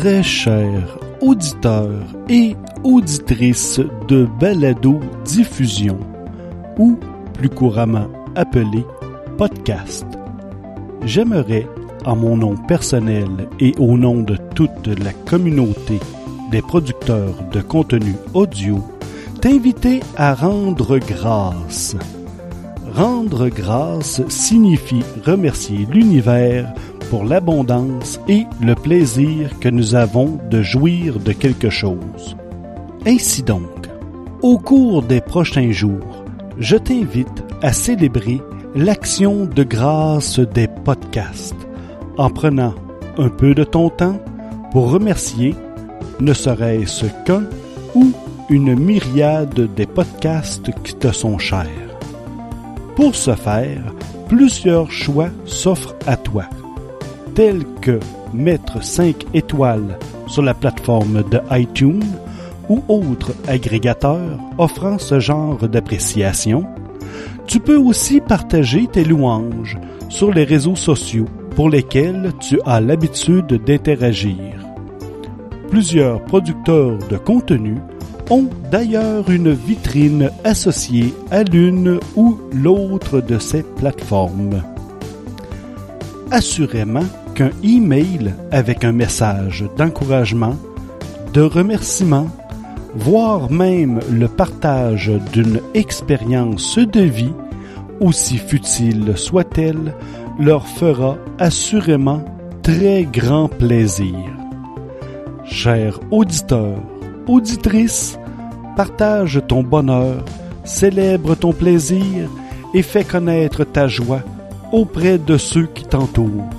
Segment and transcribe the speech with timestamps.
[0.00, 5.98] très chers auditeurs et auditrices de balado diffusion
[6.78, 6.98] ou
[7.34, 8.82] plus couramment appelé
[9.36, 10.06] podcast.
[11.04, 11.66] J'aimerais,
[12.06, 13.28] en mon nom personnel
[13.58, 16.00] et au nom de toute la communauté
[16.50, 18.82] des producteurs de contenu audio,
[19.42, 21.94] t'inviter à rendre grâce.
[22.94, 26.72] Rendre grâce signifie remercier l'univers
[27.10, 32.36] pour l'abondance et le plaisir que nous avons de jouir de quelque chose.
[33.04, 33.88] Ainsi donc,
[34.42, 36.24] au cours des prochains jours,
[36.58, 38.40] je t'invite à célébrer
[38.76, 41.56] l'action de grâce des podcasts
[42.16, 42.74] en prenant
[43.18, 44.20] un peu de ton temps
[44.70, 45.56] pour remercier,
[46.20, 47.42] ne serait-ce qu'un
[47.96, 48.12] ou
[48.48, 51.66] une myriade des podcasts qui te sont chers.
[52.94, 53.82] Pour ce faire,
[54.28, 56.44] plusieurs choix s'offrent à toi
[57.40, 57.98] tels que
[58.34, 62.04] mettre 5 étoiles sur la plateforme de iTunes
[62.68, 66.66] ou autres agrégateurs offrant ce genre d'appréciation,
[67.46, 69.78] tu peux aussi partager tes louanges
[70.10, 71.24] sur les réseaux sociaux
[71.56, 74.58] pour lesquels tu as l'habitude d'interagir.
[75.70, 77.76] Plusieurs producteurs de contenu
[78.28, 84.62] ont d'ailleurs une vitrine associée à l'une ou l'autre de ces plateformes.
[86.30, 87.08] Assurément,
[87.40, 90.56] qu'un email avec un message d'encouragement,
[91.32, 92.26] de remerciement,
[92.94, 97.32] voire même le partage d'une expérience de vie,
[97.98, 99.94] aussi futile soit-elle,
[100.38, 102.22] leur fera assurément
[102.62, 104.18] très grand plaisir.
[105.46, 106.82] Chers auditeurs,
[107.26, 108.18] auditrices,
[108.76, 110.22] partage ton bonheur,
[110.64, 112.28] célèbre ton plaisir
[112.74, 114.20] et fais connaître ta joie
[114.72, 116.50] auprès de ceux qui t'entourent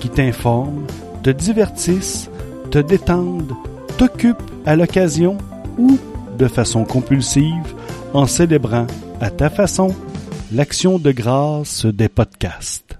[0.00, 0.86] qui t'informent,
[1.22, 2.30] te divertissent,
[2.70, 3.54] te détendent,
[3.96, 5.38] t'occupent à l'occasion
[5.78, 5.98] ou
[6.38, 7.74] de façon compulsive
[8.14, 8.86] en célébrant
[9.20, 9.94] à ta façon
[10.52, 12.97] l'action de grâce des podcasts.